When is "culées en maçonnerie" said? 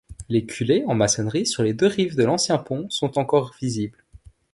0.47-1.45